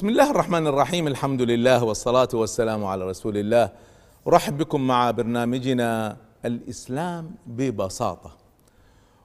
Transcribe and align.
بسم 0.00 0.08
الله 0.08 0.30
الرحمن 0.30 0.66
الرحيم 0.66 1.06
الحمد 1.06 1.42
لله 1.42 1.84
والصلاة 1.84 2.28
والسلام 2.34 2.84
على 2.84 3.04
رسول 3.04 3.36
الله 3.36 3.70
أرحب 4.28 4.58
بكم 4.58 4.80
مع 4.86 5.10
برنامجنا 5.10 6.16
الإسلام 6.44 7.30
ببساطة 7.46 8.36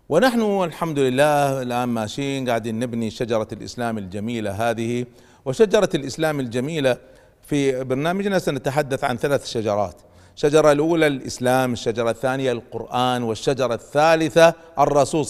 ونحن 0.10 0.42
الحمد 0.64 1.00
لله 1.00 1.62
الآن 1.62 1.90
ماشيين 1.90 2.50
قاعدين 2.50 2.80
نبني 2.80 3.10
شجرة 3.10 3.48
الإسلام 3.52 3.98
الجميلة 3.98 4.52
هذه 4.52 5.06
وشجرة 5.46 5.90
الإسلام 5.96 6.40
الجميلة 6.40 6.98
في 7.42 7.84
برنامجنا 7.84 8.40
سنتحدث 8.40 9.04
عن 9.04 9.18
ثلاث 9.18 9.48
شجرات 9.48 10.02
الشجرة 10.36 10.72
الأولى 10.72 11.08
الإسلام 11.08 11.74
الشجرة 11.74 12.10
الثانية 12.10 12.52
القرآن 12.52 13.24
والشجرة 13.24 13.74
الثالثة 13.74 14.54
الرسول 14.80 15.26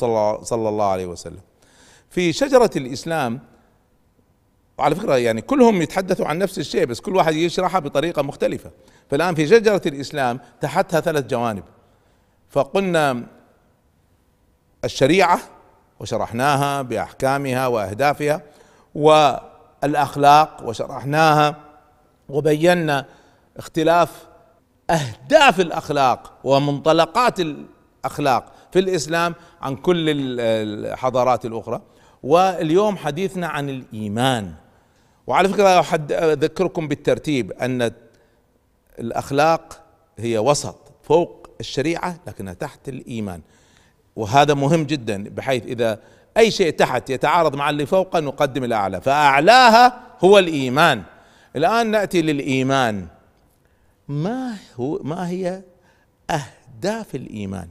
صلى 0.45 0.69
الله 0.69 0.85
عليه 0.85 1.05
وسلم 1.05 1.41
في 2.09 2.33
شجرة 2.33 2.71
الإسلام 2.75 3.54
وعلى 4.77 4.95
فكرة 4.95 5.17
يعني 5.17 5.41
كلهم 5.41 5.81
يتحدثوا 5.81 6.27
عن 6.27 6.37
نفس 6.37 6.59
الشيء 6.59 6.85
بس 6.85 6.99
كل 6.99 7.15
واحد 7.15 7.33
يشرحها 7.33 7.79
بطريقة 7.79 8.21
مختلفة. 8.21 8.71
فالآن 9.09 9.35
في 9.35 9.47
شجرة 9.47 9.81
الإسلام 9.85 10.39
تحتها 10.61 10.99
ثلاث 10.99 11.27
جوانب. 11.27 11.63
فقلنا 12.49 13.23
الشريعة 14.83 15.39
وشرحناها 15.99 16.81
بأحكامها 16.81 17.67
وأهدافها 17.67 18.41
والأخلاق 18.95 20.63
وشرحناها 20.63 21.55
وبينا 22.29 23.05
اختلاف 23.57 24.27
أهداف 24.89 25.59
الأخلاق 25.59 26.33
ومنطلقات 26.43 27.39
الأخلاق 27.39 28.51
في 28.71 28.79
الإسلام 28.79 29.35
عن 29.61 29.75
كل 29.75 30.05
الحضارات 30.09 31.45
الأخرى. 31.45 31.81
واليوم 32.23 32.97
حديثنا 32.97 33.47
عن 33.47 33.69
الإيمان. 33.69 34.53
وعلى 35.27 35.49
فكرة 35.49 35.79
أحد 35.79 36.11
أذكركم 36.11 36.87
بالترتيب 36.87 37.51
أن 37.51 37.91
الأخلاق 38.99 39.83
هي 40.17 40.37
وسط 40.37 40.77
فوق 41.03 41.47
الشريعة 41.59 42.19
لكنها 42.27 42.53
تحت 42.53 42.89
الإيمان. 42.89 43.41
وهذا 44.15 44.53
مهم 44.53 44.83
جدا 44.83 45.23
بحيث 45.29 45.65
إذا 45.65 45.99
أي 46.37 46.51
شيء 46.51 46.71
تحت 46.71 47.09
يتعارض 47.09 47.55
مع 47.55 47.69
اللي 47.69 47.85
فوقه 47.85 48.19
نقدم 48.19 48.63
الأعلى 48.63 49.01
فأعلاها 49.01 50.01
هو 50.23 50.39
الإيمان. 50.39 51.03
الآن 51.55 51.91
نأتي 51.91 52.21
للإيمان. 52.21 53.07
ما 54.07 54.55
هو 54.75 54.99
ما 55.03 55.29
هي 55.29 55.61
أهداف 56.29 57.15
الإيمان؟ 57.15 57.67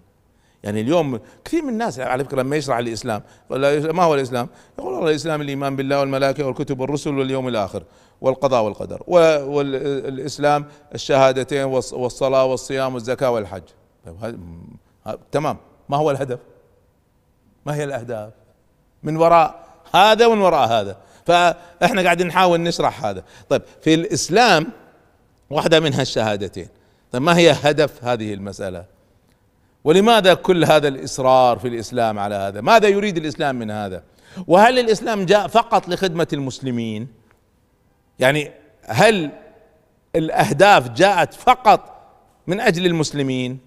يعني 0.64 0.80
اليوم 0.80 1.20
كثير 1.44 1.62
من 1.62 1.68
الناس 1.68 2.00
على 2.00 2.24
فكرة 2.24 2.42
لما 2.42 2.56
يشرح 2.56 2.76
الإسلام 2.76 3.22
ما 3.50 4.02
هو 4.02 4.14
الإسلام؟ 4.14 4.48
يقول 4.78 4.92
والله 4.92 5.10
الإسلام 5.10 5.40
الإيمان 5.40 5.76
بالله 5.76 6.00
والملائكة 6.00 6.46
والكتب 6.46 6.80
والرسل 6.80 7.18
واليوم 7.18 7.48
الآخر 7.48 7.82
والقضاء 8.20 8.62
والقدر 8.64 9.02
والاسلام 9.06 10.64
الشهادتين 10.94 11.64
والصلاة 11.64 12.44
والصيام 12.44 12.94
والزكاة 12.94 13.30
والحج 13.30 13.62
طيب 14.22 14.40
تمام 15.32 15.56
ما 15.88 15.96
هو 15.96 16.10
الهدف؟ 16.10 16.38
ما 17.66 17.74
هي 17.74 17.84
الأهداف؟ 17.84 18.32
من 19.02 19.16
وراء 19.16 19.64
هذا 19.94 20.26
ومن 20.26 20.40
وراء 20.40 20.68
هذا 20.68 20.96
فإحنا 21.26 22.02
قاعدين 22.02 22.26
نحاول 22.26 22.60
نشرح 22.60 23.04
هذا 23.04 23.24
طيب 23.48 23.62
في 23.82 23.94
الإسلام 23.94 24.66
واحدة 25.50 25.80
منها 25.80 26.02
الشهادتين 26.02 26.68
طيب 27.12 27.22
ما 27.22 27.36
هي 27.36 27.50
هدف 27.50 28.04
هذه 28.04 28.34
المسألة؟ 28.34 28.93
ولماذا 29.84 30.34
كل 30.34 30.64
هذا 30.64 30.88
الإصرار 30.88 31.58
في 31.58 31.68
الإسلام 31.68 32.18
على 32.18 32.34
هذا؟ 32.34 32.60
ماذا 32.60 32.88
يريد 32.88 33.16
الإسلام 33.16 33.56
من 33.56 33.70
هذا؟ 33.70 34.02
وهل 34.46 34.78
الإسلام 34.78 35.26
جاء 35.26 35.46
فقط 35.46 35.88
لخدمة 35.88 36.28
المسلمين؟ 36.32 37.08
يعني 38.18 38.50
هل 38.86 39.30
الأهداف 40.16 40.88
جاءت 40.88 41.34
فقط 41.34 42.08
من 42.46 42.60
أجل 42.60 42.86
المسلمين؟ 42.86 43.58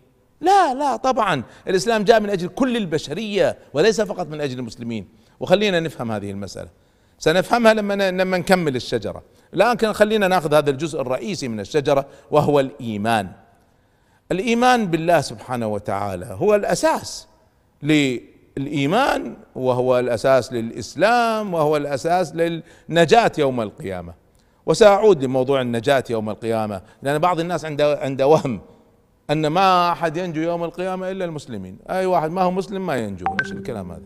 لا 0.42 0.74
لا 0.74 0.96
طبعا 0.96 1.44
الإسلام 1.68 2.04
جاء 2.04 2.20
من 2.20 2.30
أجل 2.30 2.48
كل 2.48 2.78
البشرية 2.78 3.58
وليس 3.74 4.02
فقط 4.02 4.28
من 4.28 4.42
أجل 4.42 4.60
المسلمين 4.60 5.08
وخلينا 5.40 5.80
نفهم 5.80 6.12
هذه 6.12 6.32
المسألة 6.32 6.70
سنفهمها 7.20 7.74
لما 7.74 8.12
لما 8.12 8.38
نكمل 8.38 8.76
الشجرة 8.76 9.24
الآن 9.54 9.94
خلينا 9.94 10.28
ناخذ 10.28 10.54
هذا 10.54 10.70
الجزء 10.70 11.02
الرئيسي 11.02 11.48
من 11.48 11.60
الشجرة 11.60 12.06
وهو 12.32 12.60
الإيمان 12.60 13.32
الإيمان 14.32 14.88
بالله 14.88 15.22
سبحانه 15.22 15.68
وتعالى 15.68 16.26
هو 16.26 16.56
الأساس 16.56 17.28
للإيمان 17.84 19.36
وهو 19.56 20.00
الأساس 20.00 20.54
للإسلام 20.54 21.54
وهو 21.54 21.78
الأساس 21.78 22.36
للنجاة 22.36 23.32
يوم 23.38 23.62
القيامة. 23.62 24.14
وسأعود 24.66 25.24
لموضوع 25.24 25.62
النجاة 25.62 26.04
يوم 26.10 26.30
القيامة 26.30 26.82
لأن 27.02 27.20
بعض 27.20 27.40
الناس 27.40 27.66
عنده 27.66 28.00
عنده 28.02 28.28
وهم 28.28 28.62
أن 29.30 29.48
ما 29.48 29.92
أحد 29.92 30.18
ينجو 30.18 30.42
يوم 30.42 30.64
القيامة 30.64 31.12
إلا 31.12 31.26
المسلمين. 31.26 31.78
أي 31.90 32.06
واحد 32.06 32.32
ما 32.32 32.42
هو 32.42 32.52
مسلم 32.52 32.86
ما 32.86 32.96
ينجو 32.96 33.26
إيش 33.44 33.52
الكلام 33.52 33.92
هذا؟ 33.92 34.02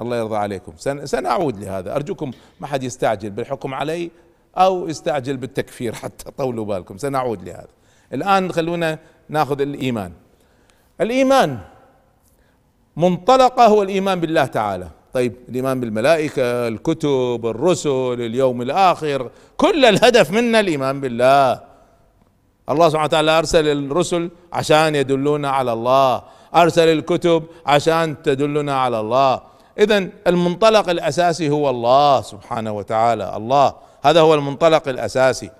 الله 0.00 0.16
يرضى 0.16 0.36
عليكم. 0.36 0.72
سنعود 1.04 1.64
لهذا. 1.64 1.96
أرجوكم 1.96 2.30
ما 2.60 2.66
حد 2.66 2.82
يستعجل 2.82 3.30
بالحكم 3.30 3.74
علي 3.74 4.10
أو 4.56 4.88
يستعجل 4.88 5.36
بالتكفير 5.36 5.94
حتى 6.02 6.30
طولوا 6.30 6.64
بالكم. 6.64 6.98
سنعود 6.98 7.42
لهذا. 7.48 7.79
الآن 8.12 8.52
خلونا 8.52 8.98
ناخذ 9.28 9.60
الإيمان. 9.60 10.12
الإيمان 11.00 11.58
منطلقة 12.96 13.66
هو 13.66 13.82
الإيمان 13.82 14.20
بالله 14.20 14.44
تعالى. 14.44 14.88
طيب 15.12 15.34
الإيمان 15.48 15.80
بالملائكة 15.80 16.68
الكتب 16.68 17.40
الرسل 17.44 18.16
اليوم 18.18 18.62
الآخر 18.62 19.30
كل 19.56 19.84
الهدف 19.84 20.30
منا 20.30 20.60
الإيمان 20.60 21.00
بالله. 21.00 21.60
الله 22.70 22.88
سبحانه 22.88 23.04
وتعالى 23.04 23.38
أرسل 23.38 23.66
الرسل 23.66 24.30
عشان 24.52 24.94
يدلونا 24.94 25.50
على 25.50 25.72
الله. 25.72 26.22
أرسل 26.54 26.88
الكتب 26.88 27.44
عشان 27.66 28.22
تدلنا 28.22 28.76
على 28.76 29.00
الله. 29.00 29.40
اذا 29.78 30.08
المنطلق 30.26 30.90
الأساسي 30.90 31.50
هو 31.50 31.70
الله 31.70 32.20
سبحانه 32.20 32.72
وتعالى. 32.72 33.36
الله 33.36 33.74
هذا 34.02 34.20
هو 34.20 34.34
المنطلق 34.34 34.88
الأساسي. 34.88 35.50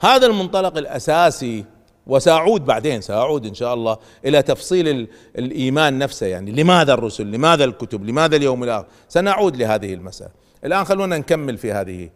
هذا 0.00 0.26
المنطلق 0.26 0.76
الأساسي 0.76 1.64
وسأعود 2.06 2.64
بعدين 2.64 3.00
سأعود 3.00 3.46
إن 3.46 3.54
شاء 3.54 3.74
الله 3.74 3.98
إلى 4.24 4.42
تفصيل 4.42 5.08
الإيمان 5.38 5.98
نفسه 5.98 6.26
يعني. 6.26 6.52
لماذا 6.52 6.94
الرسل؟ 6.94 7.26
لماذا 7.26 7.64
الكتب؟ 7.64 8.04
لماذا 8.04 8.36
اليوم 8.36 8.64
الآخر؟ 8.64 8.86
سنعود 9.08 9.56
لهذه 9.56 9.94
المسألة. 9.94 10.30
الآن 10.64 10.84
خلونا 10.84 11.18
نكمل 11.18 11.58
في 11.58 11.72
هذه. 11.72 12.10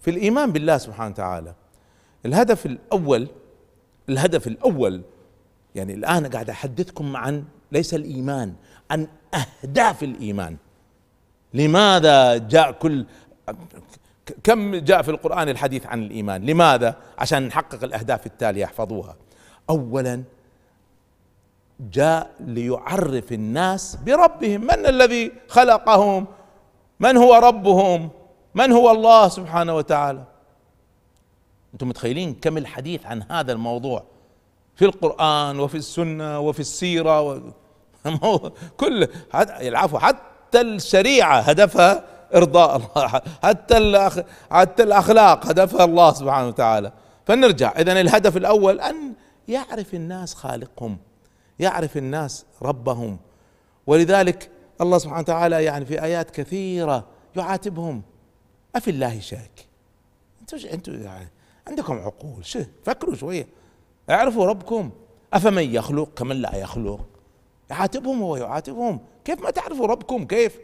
في 0.00 0.10
الإيمان 0.10 0.52
بالله 0.52 0.78
سبحانه 0.78 1.10
وتعالى 1.10 1.54
الهدف 2.26 2.66
الأول 2.66 3.28
الهدف 4.08 4.46
الأول 4.46 5.02
يعني 5.74 5.94
الآن 5.94 6.26
قاعد 6.26 6.50
أحدثكم 6.50 7.16
عن 7.16 7.44
ليس 7.72 7.94
الإيمان 7.94 8.54
عن 8.90 9.08
أهداف 9.34 10.02
الإيمان. 10.02 10.56
لماذا 11.54 12.36
جاء 12.36 12.72
كل 12.72 13.06
كم 14.44 14.76
جاء 14.76 15.02
في 15.02 15.10
القرآن 15.10 15.48
الحديث 15.48 15.86
عن 15.86 16.02
الإيمان؟ 16.02 16.46
لماذا؟ 16.46 16.96
عشان 17.18 17.42
نحقق 17.46 17.84
الأهداف 17.84 18.26
التالية 18.26 18.64
احفظوها 18.64 19.16
أولا 19.70 20.22
جاء 21.80 22.30
ليعرف 22.40 23.32
الناس 23.32 23.96
بربهم. 23.96 24.60
من 24.60 24.86
الذي 24.86 25.32
خلقهم؟ 25.48 26.26
من 27.00 27.16
هو 27.16 27.34
ربهم؟ 27.34 28.10
من 28.54 28.72
هو 28.72 28.90
الله 28.90 29.28
سبحانه 29.28 29.76
وتعالى؟ 29.76 30.24
أنتم 31.74 31.88
متخيلين 31.88 32.34
كم 32.34 32.58
الحديث 32.58 33.06
عن 33.06 33.22
هذا 33.30 33.52
الموضوع؟ 33.52 34.04
في 34.76 34.84
القرآن 34.84 35.60
وفي 35.60 35.74
السنة 35.74 36.40
وفي 36.40 36.60
السيرة 36.60 37.20
و... 37.20 37.40
كل 38.80 39.08
العفو 39.34 39.98
حتى 39.98 40.60
الشريعة 40.60 41.40
هدفها 41.40 42.13
إرضاء 42.34 42.76
الله. 42.76 43.08
حتى. 43.42 44.22
حتى 44.50 44.82
الأخلاق 44.82 45.46
هدفها 45.46 45.84
الله 45.84 46.12
سبحانه 46.12 46.48
وتعالى. 46.48 46.92
فنرجع 47.26 47.72
اذا 47.78 48.00
الهدف 48.00 48.36
الأول 48.36 48.80
أن 48.80 49.12
يعرف 49.48 49.94
الناس 49.94 50.34
خالقهم. 50.34 50.98
يعرف 51.58 51.96
الناس 51.96 52.44
ربهم. 52.62 53.18
ولذلك 53.86 54.50
الله 54.80 54.98
سبحانه 54.98 55.20
وتعالى 55.20 55.64
يعني 55.64 55.86
في 55.86 56.02
آيات 56.02 56.30
كثيرة 56.30 57.04
يعاتبهم. 57.36 58.02
أفي 58.76 58.90
الله 58.90 59.20
شاك؟ 59.20 59.66
أنتم 60.40 60.68
أنتم 60.72 61.02
يعني 61.02 61.28
عندكم 61.68 61.98
عقول. 61.98 62.46
شو 62.46 62.60
فكروا 62.84 63.14
شوية. 63.14 63.46
اعرفوا 64.10 64.46
ربكم. 64.46 64.90
أفمن 65.32 65.74
يخلق 65.74 66.08
كمن 66.16 66.36
لا 66.36 66.56
يخلق؟ 66.56 67.06
يعاتبهم 67.70 68.22
هو 68.22 68.36
يعاتبهم. 68.36 69.00
كيف 69.24 69.40
ما 69.40 69.50
تعرفوا 69.50 69.86
ربكم؟ 69.86 70.26
كيف؟ 70.26 70.58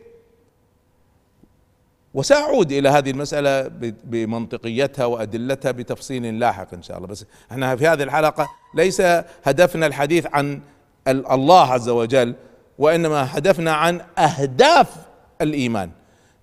وسأعود 2.15 2.73
إلى 2.73 2.89
هذه 2.89 3.11
المسألة 3.11 3.69
بمنطقيتها 4.05 5.05
وأدلتها 5.05 5.71
بتفصيل 5.71 6.39
لاحق 6.39 6.75
إن 6.75 6.83
شاء 6.83 6.97
الله. 6.97 7.09
بس 7.09 7.25
إحنا 7.53 7.77
في 7.77 7.89
هذه 7.89 8.03
الحلقة 8.03 8.49
ليس 8.75 9.01
هدفنا 9.45 9.87
الحديث 9.87 10.27
عن 10.33 10.61
الله 11.09 11.73
عز 11.73 11.89
وجل 11.89 12.35
وإنما 12.79 13.39
هدفنا 13.39 13.73
عن 13.73 14.01
أهداف 14.19 14.97
الإيمان. 15.41 15.91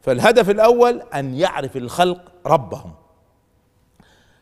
فالهدف 0.01 0.49
الأول 0.49 1.01
أن 1.13 1.35
يعرف 1.35 1.77
الخلق 1.77 2.31
ربهم. 2.45 2.93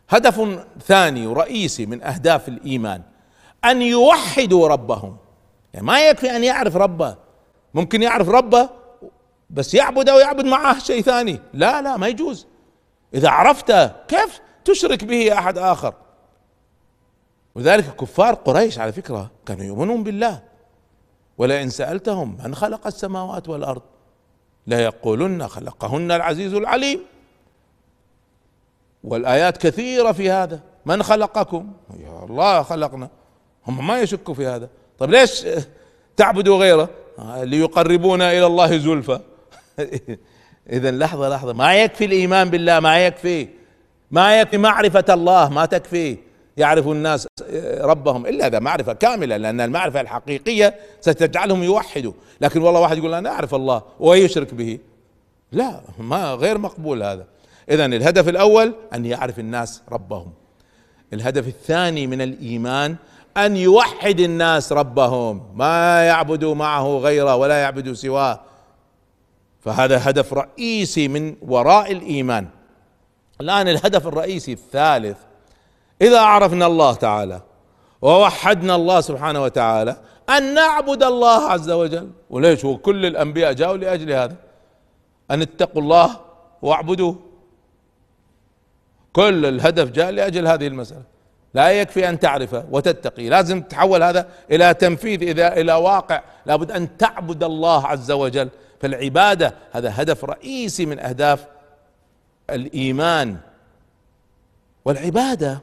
هدف 0.10 0.60
ثاني 0.86 1.28
ورئيسي 1.28 1.86
من 1.86 2.04
أهداف 2.04 2.48
الإيمان 2.48 3.02
أن 3.66 3.82
يوحدوا 3.82 4.68
ربهم. 4.68 5.18
يعني 5.74 5.86
ما 5.86 6.10
يكفي 6.10 6.36
أن 6.36 6.44
يعرف 6.44 6.76
ربه. 6.76 7.16
ممكن 7.74 8.04
يعرف 8.04 8.30
ربه 8.30 8.70
بس 9.50 9.74
يعبده 9.74 10.16
ويعبد 10.16 10.46
معه 10.46 10.80
شيء 10.80 11.02
ثاني. 11.02 11.40
لا 11.54 11.82
لا 11.82 11.98
ما 11.98 12.08
يجوز. 12.08 12.48
إذا 13.14 13.30
عرفته 13.30 13.88
كيف 13.88 14.42
تشرك 14.66 15.04
به 15.04 15.34
أحد 15.34 15.58
آخر. 15.58 15.94
وذلك 17.56 17.96
كفار 17.96 18.34
قريش 18.34 18.80
على 18.80 18.92
فكرة 18.92 19.32
كانوا 19.46 19.64
يؤمنون 19.64 20.04
بالله. 20.04 20.42
ولئن 21.38 21.70
سألتهم 21.70 22.38
من 22.44 22.56
خلق 22.56 22.88
السماوات 22.88 23.50
والأرض 23.50 23.82
لا 24.68 24.80
يقولن 24.80 25.48
خلقهن 25.48 26.12
العزيز 26.12 26.54
العليم. 26.54 27.00
والآيات 29.04 29.58
كثيرة 29.58 30.12
في 30.12 30.32
هذا. 30.32 30.60
من 30.86 31.04
خلقكم؟ 31.04 31.74
يا 32.00 32.24
الله 32.24 32.64
خلقنا. 32.64 33.10
هم 33.68 33.88
ما 33.88 34.00
يشكوا 34.00 34.34
في 34.34 34.48
هذا. 34.48 34.70
طيب 35.00 35.12
ليش 35.12 35.46
تعبدوا 36.18 36.58
غيره؟ 36.58 36.90
ليقربونا 37.20 38.32
إلى 38.32 38.46
الله 38.46 38.78
زلفى. 38.78 39.20
اذا 40.70 40.92
لحظة 40.92 41.30
لحظة. 41.30 41.54
ما 41.54 41.76
يكفي 41.76 42.06
الإيمان 42.06 42.50
بالله 42.50 42.80
ما 42.80 43.06
يكفي. 43.06 43.48
ما 44.12 44.40
يكفي 44.42 44.58
معرفة 44.58 45.06
الله 45.10 45.50
ما 45.50 45.66
تكفي. 45.66 46.18
يعرف 46.58 46.88
الناس 46.88 47.28
ربهم. 47.82 48.26
إلا 48.26 48.48
إذا 48.48 48.60
معرفة 48.60 48.94
كاملة 48.94 49.38
لأن 49.38 49.62
المعرفة 49.62 50.02
الحقيقية 50.02 50.76
ستجعلهم 51.02 51.64
يوحدوا. 51.64 52.14
لكن 52.42 52.62
والله 52.62 52.80
واحد 52.80 52.98
يقول 52.98 53.14
أنا 53.14 53.30
أعرف 53.30 53.56
الله 53.56 53.82
ويشرك 54.00 54.54
به. 54.54 54.80
لا 55.52 55.82
ما 56.00 56.34
غير 56.34 56.58
مقبول 56.58 57.04
هذا. 57.04 57.26
اذا 57.70 57.86
الهدف 57.86 58.30
الأول 58.30 58.76
أن 58.94 59.06
يعرف 59.06 59.40
الناس 59.40 59.82
ربهم. 59.92 60.34
الهدف 61.14 61.48
الثاني 61.48 62.08
من 62.08 62.22
الإيمان 62.22 62.96
أن 63.38 63.58
يوحد 63.58 64.20
الناس 64.20 64.72
ربهم. 64.72 65.44
ما 65.56 66.04
يعبدوا 66.04 66.56
معه 66.56 66.98
غيره 66.98 67.36
ولا 67.36 67.62
يعبدوا 67.62 67.94
سواه. 67.94 68.42
فهذا 69.66 70.10
هدف 70.10 70.34
رئيسي 70.34 71.08
من 71.08 71.36
وراء 71.42 71.92
الإيمان. 71.92 72.48
الآن 73.42 73.68
الهدف 73.68 74.08
الرئيسي 74.08 74.54
الثالث 74.54 75.18
إذا 76.02 76.20
عرفنا 76.20 76.66
الله 76.66 76.94
تعالى 76.94 77.42
ووحدنا 78.02 78.76
الله 78.76 79.02
سبحانه 79.02 79.44
وتعالى 79.44 79.98
أن 80.30 80.54
نعبد 80.54 81.04
الله 81.04 81.52
عز 81.52 81.72
وجل. 81.72 82.10
وليش؟ 82.30 82.66
هو 82.66 82.78
كل 82.78 83.06
الأنبياء 83.06 83.54
جاءوا 83.54 83.78
لأجل 83.78 84.12
هذا. 84.12 84.36
أن 85.32 85.42
اتقوا 85.42 85.82
الله 85.82 86.20
واعبدوه. 86.62 87.20
كل 89.14 89.46
الهدف 89.46 89.92
جاء 89.92 90.12
لأجل 90.12 90.48
هذه 90.48 90.68
المسألة. 90.68 91.04
لا 91.54 91.72
يكفي 91.72 92.10
أن 92.10 92.20
تعرفه 92.20 92.66
وتتقي. 92.72 93.30
لازم 93.30 93.62
تحول 93.62 94.04
هذا 94.04 94.28
إلى 94.52 94.74
تنفيذ 94.74 95.22
إذا 95.24 95.54
إلى 95.54 95.74
واقع. 95.74 96.22
لابد 96.46 96.72
أن 96.72 96.98
تعبد 96.98 97.44
الله 97.44 97.88
عز 97.88 98.12
وجل. 98.12 98.50
فالعبادة 98.86 99.56
هذا 99.72 100.02
هدف 100.02 100.26
رئيسي 100.26 100.86
من 100.86 101.00
أهداف 101.00 101.48
الإيمان. 102.50 103.38
والعبادة 104.86 105.62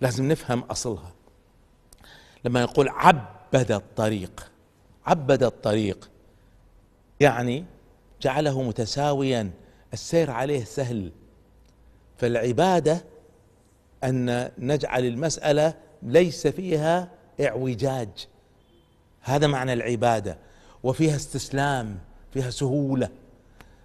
لازم 0.00 0.28
نفهم 0.28 0.60
أصلها. 0.60 1.12
لما 2.44 2.60
يقول 2.60 2.88
عبد 2.88 3.70
الطريق 3.70 4.50
عبد 5.06 5.42
الطريق 5.42 6.10
يعني 7.20 7.64
جعله 8.22 8.62
متساويا 8.62 9.50
السير 9.92 10.30
عليه 10.30 10.64
سهل. 10.64 11.12
فالعبادة 12.16 13.04
أن 14.04 14.50
نجعل 14.58 15.04
المسألة 15.04 15.74
ليس 16.02 16.46
فيها 16.46 17.08
اعوجاج. 17.40 18.28
هذا 19.20 19.46
معنى 19.46 19.72
العبادة. 19.72 20.38
وفيها 20.82 21.16
استسلام. 21.16 22.05
فيها 22.36 22.50
سهولة. 22.50 23.08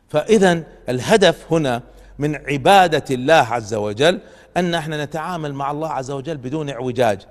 فاذا 0.10 0.64
الهدف 0.90 1.54
هنا 1.54 1.82
من 2.20 2.36
عبادة 2.36 3.04
الله 3.12 3.34
عز 3.34 3.74
وجل 3.74 4.20
أن 4.58 4.76
إحنا 4.76 5.06
نتعامل 5.06 5.54
مع 5.54 5.72
الله 5.72 5.90
عز 5.90 6.12
وجل 6.12 6.38
بدون 6.38 6.70
اعوجاج. 6.70 7.22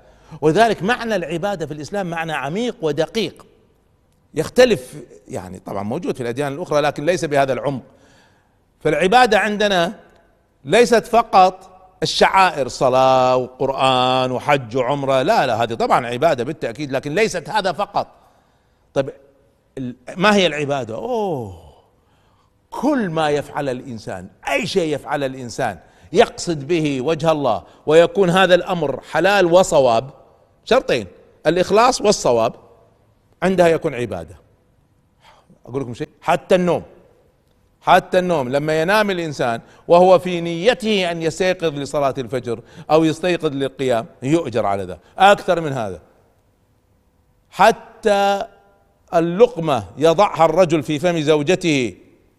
ولذلك 0.41 0.83
معنى 0.83 1.15
العبادة 1.15 1.65
في 1.65 1.73
الإسلام 1.73 2.09
معنى 2.09 2.33
عميق 2.33 2.75
ودقيق. 2.81 3.45
يختلف 4.33 4.95
يعني 5.27 5.59
طبعا 5.59 5.83
موجود 5.83 6.15
في 6.15 6.23
الأديان 6.23 6.53
الأخرى 6.53 6.81
لكن 6.81 7.05
ليس 7.05 7.25
بهذا 7.25 7.53
العمق. 7.53 7.83
فالعبادة 8.79 9.39
عندنا 9.39 9.93
ليست 10.65 11.05
فقط 11.05 11.67
الشعائر 12.03 12.67
صلاة 12.67 13.35
وقرآن 13.35 14.31
وحج 14.31 14.77
وعمرة 14.77 15.21
لا 15.21 15.47
لا 15.47 15.63
هذه 15.63 15.73
طبعا 15.73 16.07
عبادة 16.07 16.43
بالتأكيد 16.43 16.91
لكن 16.91 17.15
ليست 17.15 17.49
هذا 17.49 17.71
فقط. 17.71 18.07
طيب 18.93 19.09
ما 20.17 20.35
هي 20.35 20.47
العبادة؟ 20.47 20.95
أوه. 20.95 21.71
كل 22.71 23.09
ما 23.09 23.29
يفعل 23.29 23.69
الإنسان 23.69 24.27
أي 24.49 24.67
شيء 24.67 24.95
يفعل 24.95 25.23
الإنسان 25.23 25.79
يقصد 26.13 26.67
به 26.67 27.01
وجه 27.01 27.31
الله 27.31 27.63
ويكون 27.85 28.29
هذا 28.29 28.55
الأمر 28.55 29.01
حلال 29.11 29.45
وصواب 29.45 30.09
شرطين 30.65 31.07
الإخلاص 31.47 32.01
والصواب 32.01 32.53
عندها 33.43 33.67
يكون 33.67 33.95
عبادة. 33.95 34.35
أقول 35.65 35.81
لكم 35.81 35.93
شيء 35.93 36.09
حتى 36.21 36.55
النوم 36.55 36.83
حتى 37.81 38.19
النوم 38.19 38.49
لما 38.49 38.81
ينام 38.81 39.11
الإنسان 39.11 39.61
وهو 39.87 40.19
في 40.19 40.41
نيته 40.41 41.11
أن 41.11 41.21
يستيقظ 41.21 41.79
لصلاة 41.79 42.13
الفجر 42.17 42.59
أو 42.91 43.03
يستيقظ 43.03 43.53
للقيام 43.53 44.05
يؤجر 44.23 44.65
على 44.65 44.83
ذا 44.83 44.99
أكثر 45.17 45.61
من 45.61 45.73
هذا. 45.73 46.01
حتى 47.49 48.45
اللقمة 49.13 49.83
يضعها 49.97 50.45
الرجل 50.45 50.83
في 50.83 50.99
فم 50.99 51.21
زوجته 51.21 51.95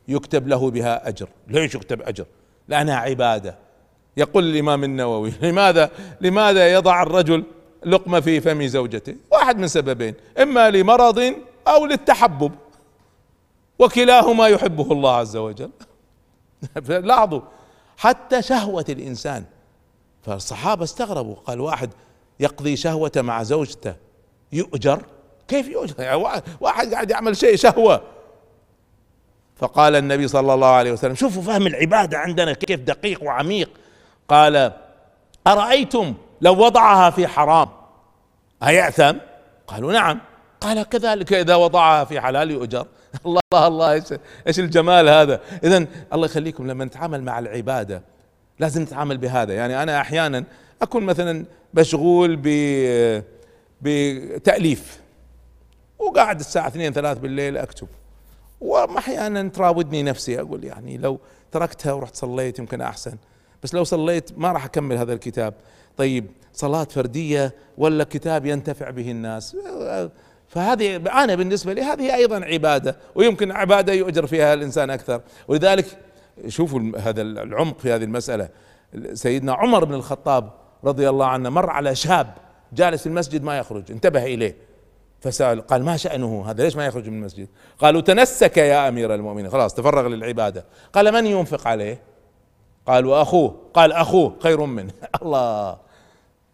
يكتب 0.09 0.49
له 0.49 0.71
بها 0.71 1.09
أجر. 1.09 1.29
ليش 1.49 1.75
يكتب 1.75 2.03
أجر؟ 2.03 2.25
لأنها 2.69 2.97
عبادة. 2.97 3.59
يقول 4.17 4.45
الإمام 4.45 4.85
النووي 4.85 5.33
لماذا؟ 5.43 5.91
لماذا 6.21 6.73
يضع 6.73 7.03
الرجل 7.03 7.45
لقمة 7.87 8.21
في 8.21 8.41
فم 8.41 8.67
زوجته؟ 8.67 9.17
واحد 9.31 9.59
من 9.59 9.69
سببين 9.69 10.15
إما 10.43 10.71
لمرض 10.71 11.35
أو 11.69 11.87
للتحبب. 11.87 12.53
وكلاهما 13.79 14.49
يحبه 14.49 14.93
الله 14.93 15.17
عز 15.17 15.37
وجل. 15.37 15.70
لاحظوا 16.89 17.41
حتى 17.96 18.43
شهوة 18.43 18.85
الإنسان. 18.89 19.44
فالصحابة 20.23 20.85
استغربوا 20.85 21.35
قال 21.35 21.61
واحد 21.61 21.91
يقضي 22.41 22.77
شهوته 22.77 23.23
مع 23.23 23.43
زوجته 23.43 23.94
يؤجر؟ 24.53 25.03
كيف 25.53 25.69
يؤجر 25.69 25.94
يعني 25.99 26.25
واحد 26.61 26.94
قاعد 26.94 27.11
يعمل 27.11 27.37
شيء 27.37 27.56
شهوة. 27.56 28.03
فقال 29.56 29.97
النبي 29.97 30.29
صلى 30.29 30.55
الله 30.55 30.67
عليه 30.67 30.93
وسلم 30.93 31.15
شوفوا 31.15 31.43
فهم 31.43 31.67
العبادة 31.67 32.19
عندنا 32.19 32.53
كيف 32.53 32.81
دقيق 32.81 33.23
وعميق. 33.23 33.71
قال 34.29 34.73
أرأيتم 35.47 36.15
لو 36.41 36.65
وضعها 36.65 37.11
في 37.11 37.27
حرام؟ 37.27 37.69
أيأثم 38.63 39.17
قالوا 39.67 39.93
نعم. 39.93 40.21
قال 40.61 40.82
كذلك 40.82 41.32
إذا 41.32 41.55
وضعها 41.55 42.05
في 42.05 42.21
حلال 42.21 42.51
يؤجر. 42.51 42.87
الله 43.27 43.67
الله 43.67 43.93
إيش 43.93 44.05
إيش 44.47 44.59
الجمال 44.59 45.09
هذا؟ 45.09 45.41
اذا 45.65 45.87
الله 46.13 46.27
يخليكم 46.27 46.67
لما 46.67 46.85
نتعامل 46.85 47.23
مع 47.23 47.39
العبادة 47.39 48.03
لازم 48.59 48.82
نتعامل 48.82 49.19
بهذا. 49.19 49.55
يعني 49.55 49.82
أنا 49.82 50.01
أحيانا 50.01 50.44
أكون 50.82 51.03
مثلا 51.03 51.44
مشغول 51.75 52.37
ب 52.37 52.49
بتأليف. 53.82 55.02
وقاعد 56.09 56.41
الساعة 56.41 56.69
2 56.69 56.93
3 56.93 57.21
بالليل 57.21 57.56
أكتب. 57.56 57.89
واحيانا 58.61 59.49
تراودني 59.49 60.03
نفسي 60.03 60.41
أقول 60.41 60.65
يعني 60.65 60.97
لو 60.97 61.21
تركتها 61.53 61.93
ورحت 61.93 62.17
صليت 62.17 62.59
يمكن 62.59 62.81
أحسن. 62.81 63.17
بس 63.63 63.75
لو 63.75 63.85
صليت 63.85 64.39
ما 64.39 64.53
راح 64.53 64.65
أكمل 64.65 64.97
هذا 64.97 65.13
الكتاب. 65.13 65.55
طيب 65.97 66.27
صلاة 66.53 66.85
فردية 66.85 67.55
ولا 67.79 68.05
كتاب 68.05 68.47
ينتفع 68.47 68.91
به 68.91 69.11
الناس؟ 69.11 69.56
فهذه 70.49 70.97
أنا 70.97 71.35
بالنسبة 71.35 71.73
لي 71.73 71.82
هذه 71.82 72.15
أيضا 72.15 72.44
عبادة 72.44 72.97
ويمكن 73.15 73.53
عبادة 73.53 73.93
يؤجر 73.93 74.27
فيها 74.27 74.55
الإنسان 74.55 74.91
أكثر. 74.91 75.21
ولذلك 75.49 75.99
شوفوا 76.49 76.81
هذا 76.99 77.23
العمق 77.23 77.79
في 77.79 77.93
هذه 77.93 78.05
المسألة. 78.05 78.49
سيدنا 79.13 79.53
عمر 79.53 79.85
بن 79.85 79.94
الخطاب 79.94 80.51
رضي 80.85 81.09
الله 81.09 81.27
عنه 81.27 81.51
مر 81.51 81.71
على 81.71 81.94
شاب 81.94 82.35
جالس 82.73 83.01
في 83.01 83.06
المسجد 83.06 83.43
ما 83.43 83.59
يخرج 83.59 83.93
انتبه 83.93 84.25
إليه. 84.25 84.56
فسأل 85.22 85.67
قال 85.67 85.84
ما 85.84 85.96
شأنه؟ 85.96 86.44
هذا 86.50 86.64
ليش 86.64 86.76
ما 86.76 86.86
يخرج 86.86 87.08
من 87.08 87.19
المسجد؟ 87.19 87.48
قالوا 87.79 88.00
تنسك 88.00 88.56
يا 88.56 88.88
أمير 88.88 89.14
المؤمنين. 89.14 89.50
خلاص 89.50 89.74
تفرغ 89.74 90.08
للعبادة. 90.08 90.64
قال 90.93 91.12
من 91.12 91.26
ينفق 91.26 91.69
عليه؟ 91.69 92.00
قال 92.86 93.06
وأخوه 93.06 93.56
قال 93.74 93.93
أخوه 93.93 94.36
خير 94.43 94.60
منه. 94.60 94.93
الله. 95.22 95.76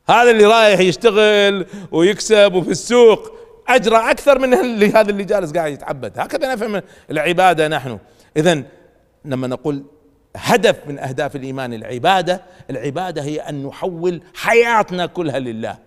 هذا 0.09 0.31
اللي 0.31 0.45
رايح 0.45 0.81
يشتغل 0.81 1.67
ويكسب 1.93 2.55
وفي 2.55 2.71
السوق. 2.71 3.33
اجرى 3.69 4.11
أكثر 4.11 4.39
من 4.39 4.55
اللي 4.55 4.93
هذا 4.93 5.11
اللي 5.11 5.25
جالس 5.25 5.53
قاعد 5.53 5.73
يتعبد. 5.73 6.19
هكذا 6.19 6.55
نفهم 6.55 6.83
العبادة 7.11 7.69
نحن. 7.69 7.99
اذا 8.37 8.63
لما 9.25 9.47
نقول 9.47 9.85
هدف 10.37 10.77
من 10.87 10.99
أهداف 10.99 11.37
الإيمان 11.37 11.75
العبادة 11.75 12.43
العبادة 12.71 13.23
هي 13.23 13.41
أن 13.41 13.67
نحول 13.67 14.23
حياتنا 14.35 15.07
كلها 15.07 15.39
لله. 15.39 15.79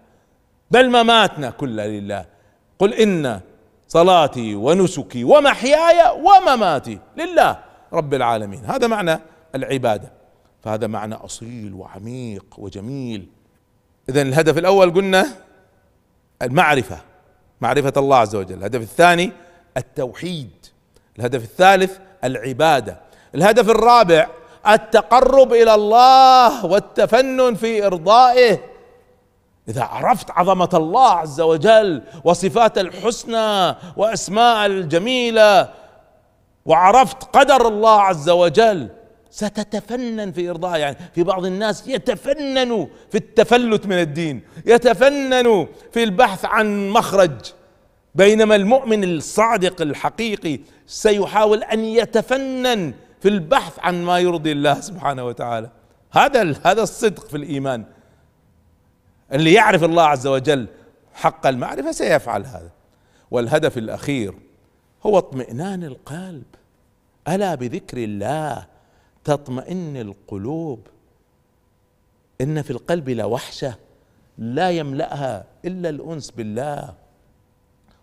بل 0.71 0.89
مماتنا 0.89 1.50
كلها 1.50 1.88
لله. 1.88 2.40
قل 2.81 2.93
ان 2.93 3.39
صلاتي 3.88 4.55
ونسكي 4.55 5.23
ومحياي 5.23 6.21
ومماتي 6.21 7.00
لله 7.17 7.59
رب 7.93 8.13
العالمين. 8.13 8.65
هذا 8.65 8.88
معنى 8.88 9.19
العبادة. 9.55 10.11
فهذا 10.63 10.88
معنى 10.88 11.15
أصيل 11.15 11.73
وعميق 11.73 12.45
وجميل. 12.57 13.27
اذا 14.09 14.21
الهدف 14.21 14.57
الأول 14.57 14.93
قلنا 14.93 15.27
المعرفة 16.41 16.97
معرفة 17.61 17.93
الله 17.97 18.17
عز 18.17 18.35
وجل. 18.35 18.57
الهدف 18.57 18.81
الثاني 18.81 19.31
التوحيد. 19.77 20.65
الهدف 21.19 21.43
الثالث 21.43 21.97
العبادة. 22.23 23.00
الهدف 23.35 23.69
الرابع 23.69 24.27
التقرب 24.67 25.53
إلى 25.53 25.75
الله 25.75 26.65
والتفنن 26.65 27.55
في 27.55 27.85
إرضائه. 27.85 28.71
إذا 29.70 29.84
عرفت 29.84 30.32
عظمة 30.32 30.70
الله 30.74 31.10
عز 31.10 31.41
وجل 31.41 32.01
وصفات 32.24 32.77
الحسنى 32.77 33.75
وأسماء 33.98 34.65
الجميلة 34.65 35.70
وعرفت 36.65 37.24
قدر 37.24 37.68
الله 37.68 38.01
عز 38.01 38.30
وجل 38.30 38.89
ستتفنن 39.32 40.32
في 40.32 40.50
إرضاء 40.50 40.80
يعني 40.80 40.98
في 41.15 41.24
بعض 41.24 41.46
الناس 41.46 41.88
يتفنن 41.88 42.88
في 43.12 43.18
التفلت 43.18 43.86
من 43.86 44.00
الدين 44.00 44.41
يتفنن 44.65 45.68
في 45.91 46.03
البحث 46.03 46.46
عن 46.46 46.89
مخرج. 46.89 47.32
بينما 48.15 48.56
المؤمن 48.56 49.03
الصادق 49.03 49.82
الحقيقي 49.82 50.60
سيحاول 50.88 51.63
أن 51.63 51.80
يتفنن 51.80 52.94
في 53.22 53.30
البحث 53.30 53.80
عن 53.80 54.03
ما 54.03 54.20
يرضي 54.20 54.51
الله 54.51 54.82
سبحانه 54.82 55.25
وتعالى. 55.25 55.70
هذا 56.12 56.56
هذا 56.65 56.84
الصدق 56.84 57.27
في 57.27 57.38
الإيمان. 57.38 57.86
اللي 59.33 59.53
يعرف 59.53 59.83
الله 59.83 60.03
عز 60.03 60.27
وجل 60.27 60.67
حق 61.13 61.47
المعرفة 61.47 61.91
سيفعل 61.91 62.45
هذا. 62.45 62.71
والهدف 63.31 63.77
الأخير 63.77 64.33
هو 65.05 65.17
اطمئنان 65.17 65.83
القلب. 65.83 66.43
ألا 67.27 67.55
بذكر 67.55 67.97
الله 67.97 68.65
تطمئن 69.23 69.97
القلوب؟ 69.97 70.88
إن 72.41 72.61
في 72.61 72.71
القلب 72.71 73.09
لوحشة 73.09 73.75
لا 74.38 74.69
يملأها 74.71 75.45
إلا 75.65 75.89
الأنس 75.89 76.31
بالله. 76.31 76.93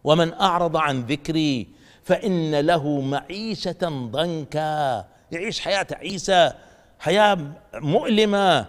ومن 0.04 0.32
أعرض 0.32 0.76
عن 0.76 1.00
ذكري 1.00 1.68
فإن 2.04 2.60
له 2.60 3.00
معيشة 3.00 4.08
ضنكا. 4.10 5.04
يعيش 5.32 5.60
حياة 5.60 5.86
عيسى 5.92 6.52
حياة 6.98 7.38
مؤلمة. 7.74 8.66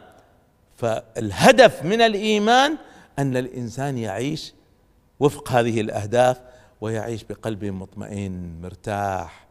فالهدف 0.79 1.83
من 1.83 2.01
الإيمان 2.01 2.77
أن 3.19 3.38
الإنسان 3.38 3.98
يعيش 3.98 4.53
وفق 5.19 5.51
هذه 5.51 5.81
الأهداف 5.81 6.41
ويعيش 6.81 7.24
بقلب 7.24 7.65
مطمئن 7.65 8.62
مرتاح 8.62 9.48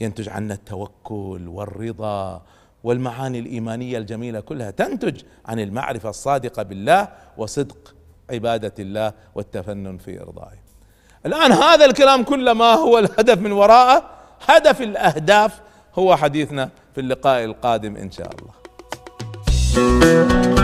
ينتج 0.00 0.28
عنه 0.28 0.54
التوكل 0.54 1.48
والرضا 1.48 2.42
والمعاني 2.84 3.38
الإيمانية 3.38 3.98
الجميلة 3.98 4.40
كلها 4.40 4.70
تنتج 4.70 5.22
عن 5.46 5.60
المعرفة 5.60 6.08
الصادقة 6.10 6.62
بالله 6.62 7.08
وصدق 7.36 7.94
عبادة 8.30 8.74
الله 8.78 9.12
والتفنن 9.34 9.98
في 9.98 10.20
إرضائه. 10.20 10.58
الآن 11.26 11.52
هذا 11.52 11.84
الكلام 11.84 12.22
كله 12.22 12.52
ما 12.52 12.74
هو 12.74 12.98
الهدف 12.98 13.38
من 13.38 13.52
وراءه؟ 13.52 14.10
هدف 14.46 14.82
الأهداف 14.82 15.60
هو 15.94 16.16
حديثنا 16.16 16.70
في 16.94 17.00
اللقاء 17.00 17.44
القادم 17.44 17.96
إن 17.96 18.10
شاء 18.10 18.30
الله. 18.34 18.65
Música 19.76 20.55